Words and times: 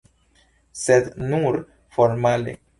Sed 0.85 1.11
nur 1.33 1.61
formale. 1.99 2.61